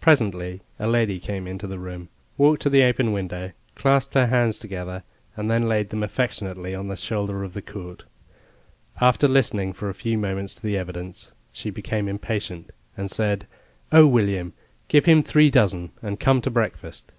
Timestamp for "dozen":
15.50-15.90